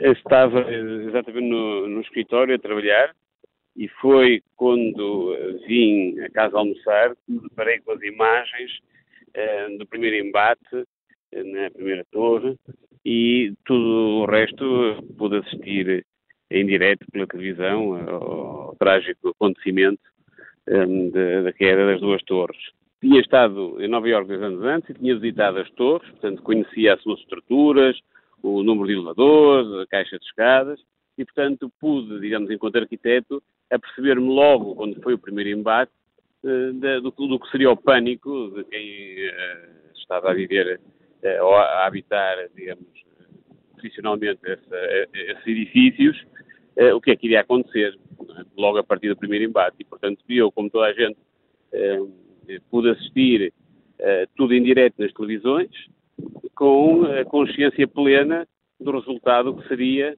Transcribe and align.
estava 0.00 0.60
exatamente 0.72 1.48
no, 1.48 1.88
no 1.88 2.00
escritório 2.00 2.54
a 2.54 2.58
trabalhar 2.58 3.14
e 3.76 3.88
foi 4.00 4.42
quando 4.56 5.36
vim 5.66 6.18
a 6.20 6.30
casa 6.30 6.56
almoçar 6.56 7.14
que 7.14 7.32
me 7.32 7.40
deparei 7.40 7.80
com 7.80 7.92
as 7.92 8.02
imagens 8.02 8.70
uh, 9.36 9.78
do 9.78 9.86
primeiro 9.86 10.26
embate 10.26 10.74
uh, 10.74 11.52
na 11.52 11.70
primeira 11.70 12.04
torre 12.10 12.56
e 13.04 13.52
tudo 13.64 14.22
o 14.22 14.26
resto 14.26 15.04
pude 15.18 15.38
assistir 15.38 16.04
em 16.50 16.66
direto 16.66 17.04
pela 17.10 17.26
televisão 17.26 17.96
ao 18.08 18.76
trágico 18.76 19.30
acontecimento 19.30 20.00
um, 20.68 21.10
da 21.10 21.52
queda 21.52 21.86
das 21.86 22.00
duas 22.00 22.22
torres. 22.22 22.56
Tinha 23.00 23.20
estado 23.20 23.82
em 23.82 23.88
Nova 23.88 24.08
Iorque 24.08 24.28
dois 24.28 24.42
anos 24.42 24.62
antes 24.62 24.90
e 24.90 24.94
tinha 24.94 25.14
visitado 25.18 25.58
as 25.58 25.70
torres, 25.72 26.08
portanto 26.10 26.42
conhecia 26.42 26.94
as 26.94 27.02
suas 27.02 27.20
estruturas, 27.20 27.98
o 28.44 28.62
número 28.62 28.86
de 28.86 28.92
elevadores, 28.92 29.72
a 29.82 29.86
caixa 29.86 30.18
de 30.18 30.24
escadas, 30.24 30.80
e 31.16 31.24
portanto 31.24 31.72
pude, 31.80 32.20
digamos, 32.20 32.50
enquanto 32.50 32.76
arquiteto, 32.76 33.42
aperceber-me 33.70 34.28
logo, 34.28 34.74
quando 34.74 35.00
foi 35.02 35.14
o 35.14 35.18
primeiro 35.18 35.50
embate, 35.50 35.92
uh, 36.44 37.00
do, 37.00 37.40
que 37.40 37.50
seria 37.50 37.70
o 37.70 37.76
pânico 37.76 38.50
de 38.50 38.64
quem 38.64 39.28
uh, 39.28 39.98
estava 39.98 40.30
a 40.30 40.34
viver 40.34 40.78
uh, 41.22 41.44
ou 41.44 41.54
a 41.54 41.86
habitar, 41.86 42.36
digamos, 42.54 42.86
profissionalmente 43.72 44.40
esses 44.46 45.46
edifícios, 45.46 46.16
o 46.94 47.00
que 47.00 47.10
é 47.12 47.16
que 47.16 47.26
iria 47.26 47.40
acontecer 47.40 47.94
logo 48.56 48.78
a 48.78 48.82
partir 48.82 49.08
do 49.08 49.16
primeiro 49.16 49.44
embate. 49.44 49.76
E, 49.78 49.84
portanto, 49.84 50.24
eu, 50.28 50.50
como 50.50 50.70
toda 50.70 50.86
a 50.86 50.92
gente, 50.92 51.18
pude 52.70 52.88
assistir 52.88 53.52
tudo 54.34 54.54
em 54.54 54.62
direto 54.62 54.94
nas 54.98 55.12
televisões, 55.12 55.70
com 56.54 57.04
a 57.04 57.24
consciência 57.24 57.86
plena 57.86 58.46
do 58.80 58.92
resultado 58.92 59.54
que 59.56 59.68
seria, 59.68 60.14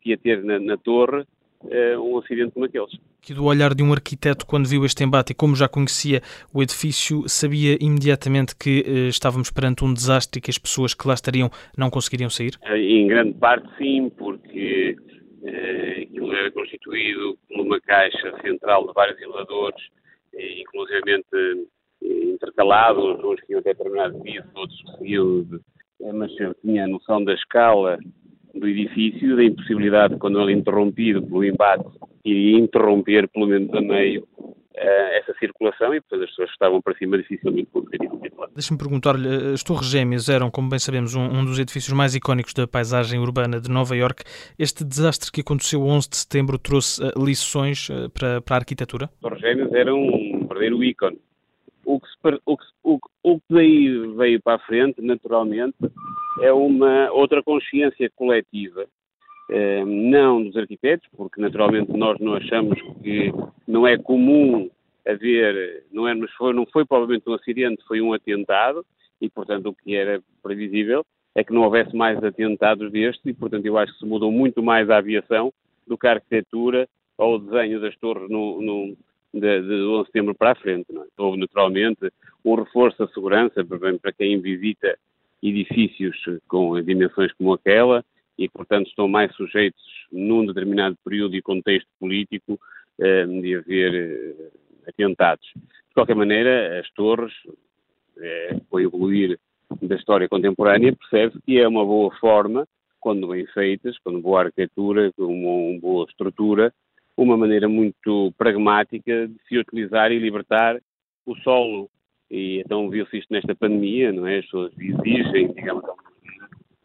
que 0.00 0.10
ia 0.10 0.18
ter 0.18 0.42
na, 0.42 0.58
na 0.58 0.76
torre, 0.76 1.24
uh, 1.64 2.00
um 2.00 2.18
acidente 2.18 2.52
como 2.52 2.66
aqueles. 2.66 2.98
Que 3.20 3.34
do 3.34 3.44
olhar 3.44 3.74
de 3.74 3.82
um 3.82 3.92
arquiteto, 3.92 4.46
quando 4.46 4.68
viu 4.68 4.84
este 4.84 5.02
embate 5.02 5.32
e 5.32 5.34
como 5.34 5.56
já 5.56 5.68
conhecia 5.68 6.20
o 6.52 6.62
edifício, 6.62 7.28
sabia 7.28 7.76
imediatamente 7.80 8.54
que 8.56 8.84
uh, 8.86 9.08
estávamos 9.08 9.50
perante 9.50 9.84
um 9.84 9.92
desastre 9.92 10.38
e 10.38 10.42
que 10.42 10.50
as 10.50 10.58
pessoas 10.58 10.94
que 10.94 11.06
lá 11.06 11.14
estariam 11.14 11.50
não 11.76 11.90
conseguiriam 11.90 12.30
sair? 12.30 12.52
Em 12.64 13.06
grande 13.06 13.34
parte 13.34 13.68
sim, 13.78 14.10
porque 14.16 14.96
aquilo 16.02 16.32
era 16.32 16.50
constituído 16.50 17.38
por 17.48 17.60
uma 17.60 17.80
caixa 17.80 18.34
central 18.42 18.86
de 18.86 18.92
vários 18.92 19.20
elevadores, 19.20 19.80
inclusivamente 20.34 21.28
intercalados, 22.56 23.22
uns 23.22 23.40
que 23.42 23.52
iam 23.52 23.60
até 23.60 23.74
determinado 23.74 24.18
piso, 24.20 24.46
outros 24.54 24.82
que 24.82 24.98
seguiam, 24.98 25.46
mas 26.14 26.40
eu 26.40 26.54
tinha 26.54 26.84
a 26.84 26.88
noção 26.88 27.22
da 27.22 27.34
escala 27.34 27.98
do 28.54 28.66
edifício, 28.66 29.36
da 29.36 29.44
impossibilidade, 29.44 30.16
quando 30.16 30.40
ele 30.40 30.52
interrompido 30.52 31.22
pelo 31.22 31.44
embate, 31.44 31.84
iria 32.24 32.58
interromper, 32.58 33.28
pelo 33.28 33.46
menos 33.46 33.72
a 33.74 33.80
meio, 33.82 34.26
eh, 34.74 35.18
essa 35.18 35.34
circulação 35.38 35.94
e, 35.94 36.00
portanto, 36.00 36.24
as 36.24 36.30
pessoas 36.30 36.48
que 36.48 36.54
estavam 36.54 36.80
para 36.80 36.94
cima 36.96 37.18
dificilmente 37.18 37.68
poderiam 37.70 38.18
circular. 38.18 38.48
Deixa-me 38.54 38.78
perguntar-lhe, 38.78 39.28
eh, 39.28 39.52
as 39.52 39.62
Torres 39.62 39.88
Gêmeas 39.88 40.30
eram, 40.30 40.50
como 40.50 40.70
bem 40.70 40.78
sabemos, 40.78 41.14
um, 41.14 41.22
um, 41.22 41.44
dos 41.44 41.58
edifícios 41.58 41.94
mais 41.94 42.14
icónicos 42.14 42.54
da 42.54 42.66
paisagem 42.66 43.20
urbana 43.20 43.60
de 43.60 43.70
Nova 43.70 43.94
Iorque. 43.94 44.24
Este 44.58 44.84
desastre 44.84 45.30
que 45.30 45.42
aconteceu 45.42 45.82
11 45.82 46.08
de 46.08 46.16
setembro 46.16 46.58
trouxe 46.58 47.02
uh, 47.02 47.12
lições 47.22 47.90
uh, 47.90 48.08
para, 48.10 48.40
para 48.40 48.56
a 48.56 48.58
arquitetura? 48.58 49.04
As 49.06 49.20
Torres 49.20 49.40
Gêmeas 49.40 49.72
eram 49.74 49.98
um 49.98 50.46
verdadeiro 50.46 50.82
ícone. 50.82 51.18
O 51.86 52.00
que, 52.00 52.08
se, 52.08 52.40
o, 52.44 52.56
que, 52.56 52.64
o, 52.82 52.98
o 53.22 53.36
que 53.38 53.46
daí 53.48 54.14
veio 54.16 54.42
para 54.42 54.56
a 54.56 54.66
frente, 54.66 55.00
naturalmente, 55.00 55.76
é 56.42 56.52
uma 56.52 57.10
outra 57.12 57.42
consciência 57.42 58.10
coletiva, 58.16 58.86
eh, 59.50 59.84
não 59.84 60.42
dos 60.42 60.56
arquitetos, 60.56 61.08
porque 61.16 61.40
naturalmente 61.40 61.92
nós 61.92 62.18
não 62.18 62.34
achamos 62.34 62.76
que 63.02 63.32
não 63.68 63.86
é 63.86 63.96
comum 63.96 64.68
haver, 65.06 65.84
não, 65.92 66.08
é, 66.08 66.14
mas 66.14 66.30
foi, 66.32 66.52
não 66.52 66.66
foi 66.66 66.84
provavelmente 66.84 67.30
um 67.30 67.34
acidente, 67.34 67.84
foi 67.86 68.00
um 68.00 68.12
atentado, 68.12 68.84
e 69.20 69.30
portanto 69.30 69.66
o 69.66 69.74
que 69.74 69.94
era 69.94 70.20
previsível 70.42 71.04
é 71.34 71.44
que 71.44 71.52
não 71.52 71.62
houvesse 71.62 71.94
mais 71.94 72.22
atentados 72.22 72.90
destes, 72.90 73.24
e 73.24 73.32
portanto 73.32 73.64
eu 73.64 73.78
acho 73.78 73.92
que 73.92 74.00
se 74.00 74.06
mudou 74.06 74.32
muito 74.32 74.62
mais 74.62 74.90
a 74.90 74.98
aviação 74.98 75.52
do 75.86 75.96
que 75.96 76.06
a 76.08 76.12
arquitetura 76.12 76.88
ou 77.16 77.36
o 77.36 77.38
desenho 77.38 77.80
das 77.80 77.96
torres 77.96 78.28
no, 78.28 78.60
no 78.60 78.96
de, 79.32 79.62
de 79.62 79.74
11 79.82 80.00
de 80.00 80.06
setembro 80.06 80.34
para 80.34 80.52
a 80.52 80.54
frente. 80.54 80.92
Não 80.92 81.02
é? 81.02 81.06
Houve 81.16 81.38
naturalmente 81.38 82.10
um 82.44 82.54
reforço 82.54 82.98
da 82.98 83.08
segurança 83.08 83.64
para, 83.64 84.12
quem 84.12 84.40
visita 84.40 84.96
edifícios 85.42 86.16
com 86.48 86.80
dimensões 86.82 87.32
como 87.34 87.52
aquela 87.52 88.04
e, 88.38 88.48
portanto, 88.48 88.88
estão 88.88 89.08
mais 89.08 89.34
sujeitos, 89.34 89.82
num 90.12 90.44
determinado 90.46 90.96
período 91.04 91.34
e 91.34 91.42
contexto 91.42 91.88
político, 91.98 92.58
eh, 92.98 93.26
de 93.26 93.56
haver 93.56 93.94
eh, 93.94 94.50
atentados. 94.88 95.46
De 95.54 95.94
qualquer 95.94 96.14
maneira, 96.14 96.80
as 96.80 96.90
torres, 96.90 97.32
eh, 98.18 98.56
com 98.68 98.76
o 98.76 98.80
evoluir 98.80 99.38
da 99.82 99.96
história 99.96 100.28
contemporânea, 100.28 100.94
percebe 100.94 101.40
que 101.44 101.58
é 101.58 101.66
uma 101.66 101.84
boa 101.84 102.14
forma, 102.16 102.66
quando 103.00 103.28
bem 103.28 103.46
feitas, 103.46 103.98
com 103.98 104.20
boa 104.20 104.44
arquitetura, 104.44 105.12
com 105.12 105.24
uma 105.24 105.80
boa 105.80 106.06
estrutura, 106.08 106.72
uma 107.16 107.36
maneira 107.36 107.68
muito 107.68 108.32
pragmática 108.36 109.28
de 109.28 109.36
se 109.48 109.58
utilizar 109.58 110.12
e 110.12 110.18
libertar 110.18 110.80
o 111.24 111.34
solo 111.36 111.90
e 112.30 112.60
então 112.60 112.90
viu-se 112.90 113.18
isto 113.18 113.32
nesta 113.32 113.54
pandemia, 113.54 114.12
não 114.12 114.26
é? 114.26 114.38
As 114.38 114.44
pessoas 114.44 114.72
exigem, 114.78 115.52
digamos, 115.52 115.84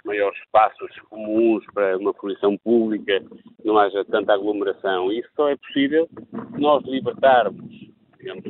maiores 0.05 0.39
espaços 0.39 0.91
comuns 1.09 1.65
para 1.73 1.97
uma 1.97 2.13
fruição 2.13 2.57
pública, 2.57 3.23
não 3.63 3.77
haja 3.77 4.05
tanta 4.05 4.33
aglomeração. 4.33 5.11
Isso 5.11 5.29
só 5.35 5.49
é 5.49 5.55
possível 5.55 6.07
nós 6.57 6.83
libertarmos, 6.85 7.71
digamos, 8.17 8.45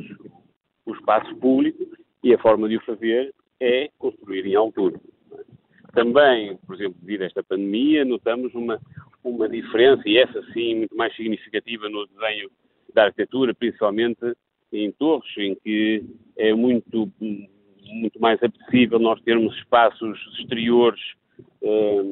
o 0.84 0.94
espaço 0.94 1.34
público 1.36 1.84
e 2.22 2.34
a 2.34 2.38
forma 2.38 2.68
de 2.68 2.76
o 2.76 2.84
fazer 2.84 3.34
é 3.60 3.88
construir 3.98 4.46
em 4.46 4.54
altura. 4.54 5.00
Também, 5.92 6.56
por 6.66 6.74
exemplo, 6.74 6.96
devido 7.00 7.22
a 7.22 7.26
esta 7.26 7.42
pandemia, 7.42 8.04
notamos 8.04 8.54
uma, 8.54 8.80
uma 9.22 9.48
diferença, 9.48 10.02
e 10.06 10.16
essa 10.16 10.42
sim 10.52 10.76
muito 10.76 10.96
mais 10.96 11.14
significativa 11.14 11.88
no 11.88 12.06
desenho 12.06 12.50
da 12.94 13.04
arquitetura, 13.04 13.54
principalmente 13.54 14.34
em 14.72 14.90
torres, 14.92 15.30
em 15.36 15.54
que 15.54 16.02
é 16.36 16.54
muito, 16.54 17.10
muito 17.20 18.20
mais 18.20 18.42
apetecível 18.42 18.98
nós 18.98 19.20
termos 19.22 19.54
espaços 19.58 20.18
exteriores, 20.38 21.00
eh, 21.62 22.02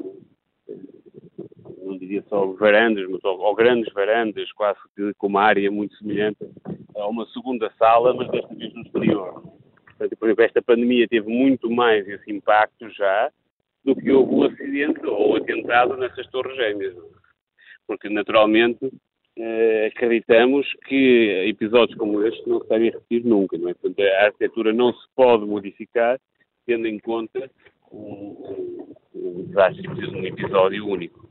não 1.82 1.96
diria 1.96 2.22
só 2.28 2.46
varandas, 2.52 3.08
mas 3.08 3.24
ou, 3.24 3.38
ou, 3.40 3.54
grandes 3.54 3.92
varandas, 3.94 4.52
quase 4.52 4.78
que 4.94 5.14
com 5.14 5.26
uma 5.26 5.42
área 5.42 5.70
muito 5.70 5.96
semelhante 5.96 6.38
a 6.94 7.06
uma 7.06 7.26
segunda 7.28 7.72
sala, 7.78 8.12
mas 8.14 8.30
desta 8.30 8.54
vez 8.54 8.74
no 8.74 8.82
exterior. 8.82 9.42
Portanto, 9.86 10.18
por 10.18 10.28
exemplo, 10.28 10.44
esta 10.44 10.62
pandemia 10.62 11.08
teve 11.08 11.28
muito 11.30 11.70
mais 11.70 12.06
esse 12.06 12.30
impacto 12.30 12.88
já 12.90 13.30
do 13.84 13.94
que 13.94 14.10
houve 14.10 14.34
o 14.34 14.44
acidente 14.44 15.06
ou 15.06 15.32
o 15.32 15.36
atentado 15.36 15.96
nessas 15.96 16.26
torres 16.28 16.56
gêmeas. 16.56 16.94
Porque, 17.86 18.08
naturalmente, 18.08 18.90
eh, 19.36 19.90
acreditamos 19.94 20.66
que 20.86 21.48
episódios 21.48 21.96
como 21.98 22.22
este 22.24 22.48
não 22.48 22.60
se 22.60 22.68
devem 22.68 22.90
repetir 22.90 23.24
nunca, 23.24 23.56
não 23.56 23.68
é? 23.68 23.74
Portanto, 23.74 24.00
a 24.00 24.24
arquitetura 24.26 24.72
não 24.72 24.92
se 24.92 25.06
pode 25.14 25.46
modificar 25.46 26.20
tendo 26.66 26.86
em 26.86 26.98
conta 26.98 27.50
um, 27.90 28.94
um, 29.14 29.46
um 29.48 29.50
um 29.50 30.24
episódio 30.24 30.86
único. 30.86 31.28